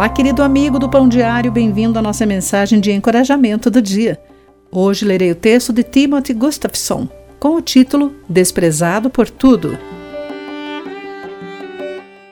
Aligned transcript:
Olá, 0.00 0.08
querido 0.08 0.42
amigo 0.42 0.78
do 0.78 0.88
Pão 0.88 1.06
Diário, 1.06 1.52
bem-vindo 1.52 1.98
à 1.98 2.00
nossa 2.00 2.24
mensagem 2.24 2.80
de 2.80 2.90
encorajamento 2.90 3.70
do 3.70 3.82
dia. 3.82 4.18
Hoje 4.72 5.04
lerei 5.04 5.30
o 5.30 5.34
texto 5.34 5.74
de 5.74 5.82
Timothy 5.82 6.32
Gustafson 6.32 7.06
com 7.38 7.56
o 7.56 7.60
título 7.60 8.14
Desprezado 8.26 9.10
por 9.10 9.28
Tudo. 9.28 9.78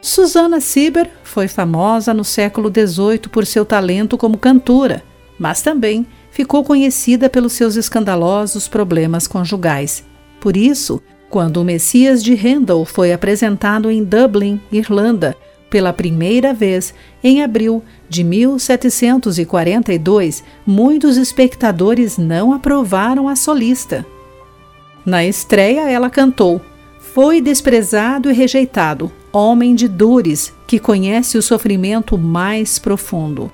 Susana 0.01 0.61
Sieber 0.61 1.11
foi 1.23 1.47
famosa 1.47 2.15
no 2.15 2.25
século 2.25 2.73
XVIII 2.73 3.29
por 3.31 3.45
seu 3.45 3.67
talento 3.67 4.17
como 4.17 4.39
cantora, 4.39 5.03
mas 5.39 5.61
também 5.61 6.07
ficou 6.31 6.65
conhecida 6.65 7.29
pelos 7.29 7.53
seus 7.53 7.77
escandalosos 7.77 8.67
problemas 8.67 9.27
conjugais. 9.27 10.03
Por 10.41 10.57
isso, 10.57 11.03
quando 11.29 11.59
o 11.59 11.65
Messias 11.65 12.25
de 12.25 12.33
Handel 12.35 12.87
foi 12.87 13.13
apresentado 13.13 13.91
em 13.91 14.03
Dublin, 14.03 14.59
Irlanda, 14.73 15.37
pela 15.71 15.93
primeira 15.93 16.53
vez, 16.55 16.95
em 17.23 17.43
abril 17.43 17.83
de 18.09 18.25
1742, 18.25 20.43
muitos 20.67 21.17
espectadores 21.17 22.17
não 22.17 22.53
aprovaram 22.53 23.29
a 23.29 23.37
solista. 23.37 24.05
Na 25.05 25.25
estreia, 25.25 25.91
ela 25.91 26.11
cantou: 26.11 26.61
Foi 27.01 27.41
desprezado 27.41 28.29
e 28.31 28.35
rejeitado, 28.35 29.11
homem 29.33 29.75
de 29.75 29.89
dores, 29.89 30.53
que 30.67 30.79
conhece 30.79 31.39
o 31.39 31.43
sofrimento 31.43 32.19
mais 32.19 32.79
profundo. 32.79 33.51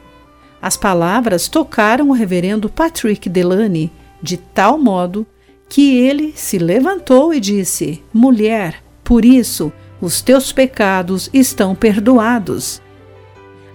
As 0.61 0.77
palavras 0.77 1.49
tocaram 1.49 2.11
o 2.11 2.13
reverendo 2.13 2.69
Patrick 2.71 3.29
Delany 3.29 3.93
de 4.23 4.37
tal 4.39 4.79
modo 4.79 5.27
que 5.69 5.99
ele 5.99 6.33
se 6.35 6.57
levantou 6.57 7.35
e 7.35 7.41
disse: 7.41 8.03
Mulher, 8.13 8.83
por 9.03 9.25
isso 9.25 9.73
os 10.01 10.21
teus 10.21 10.53
pecados 10.53 11.31
estão 11.33 11.75
perdoados. 11.75 12.83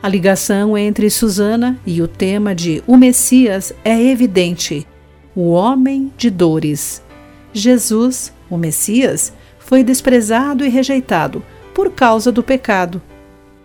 A 0.02 0.08
ligação 0.08 0.77
entre 0.77 1.10
Susana 1.10 1.77
e 1.86 2.02
o 2.02 2.08
tema 2.08 2.55
de 2.55 2.82
O 2.88 2.96
Messias 2.96 3.74
é 3.84 4.02
evidente. 4.02 4.88
O 5.35 5.49
homem 5.49 6.12
de 6.18 6.30
dores. 6.30 7.04
Jesus, 7.52 8.34
o 8.49 8.58
Messias, 8.58 9.34
foi 9.60 9.84
desprezado 9.84 10.66
e 10.66 10.70
rejeitado 10.70 11.43
por 11.74 11.91
causa 11.91 12.32
do 12.32 12.41
pecado. 12.41 13.02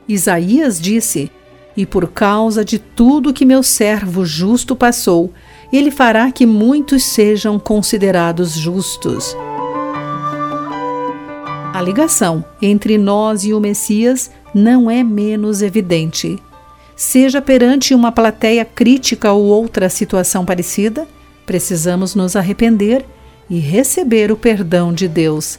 Isaías 0.08 0.80
disse: 0.80 1.30
E 1.76 1.86
por 1.86 2.08
causa 2.08 2.64
de 2.64 2.78
tudo 2.78 3.32
que 3.32 3.44
meu 3.44 3.62
servo 3.62 4.24
justo 4.24 4.74
passou, 4.74 5.32
ele 5.72 5.90
fará 5.90 6.30
que 6.30 6.46
muitos 6.46 7.04
sejam 7.04 7.58
considerados 7.58 8.52
justos. 8.52 9.36
Ligação 11.84 12.44
entre 12.62 12.96
nós 12.96 13.44
e 13.44 13.52
o 13.52 13.60
Messias 13.60 14.30
não 14.54 14.90
é 14.90 15.04
menos 15.04 15.60
evidente. 15.60 16.38
Seja 16.96 17.42
perante 17.42 17.94
uma 17.94 18.10
plateia 18.10 18.64
crítica 18.64 19.32
ou 19.32 19.44
outra 19.44 19.88
situação 19.88 20.44
parecida, 20.44 21.06
precisamos 21.44 22.14
nos 22.14 22.36
arrepender 22.36 23.04
e 23.50 23.58
receber 23.58 24.32
o 24.32 24.36
perdão 24.36 24.92
de 24.92 25.06
Deus. 25.08 25.58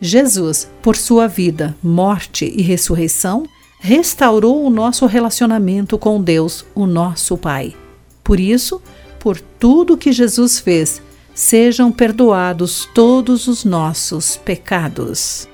Jesus, 0.00 0.68
por 0.82 0.96
sua 0.96 1.28
vida, 1.28 1.76
morte 1.82 2.44
e 2.44 2.62
ressurreição, 2.62 3.44
restaurou 3.78 4.64
o 4.64 4.70
nosso 4.70 5.06
relacionamento 5.06 5.96
com 5.96 6.20
Deus, 6.20 6.64
o 6.74 6.86
nosso 6.86 7.36
Pai. 7.36 7.74
Por 8.24 8.40
isso, 8.40 8.82
por 9.20 9.40
tudo 9.40 9.96
que 9.96 10.10
Jesus 10.10 10.58
fez, 10.58 11.00
sejam 11.34 11.92
perdoados 11.92 12.88
todos 12.94 13.46
os 13.46 13.64
nossos 13.64 14.36
pecados. 14.36 15.48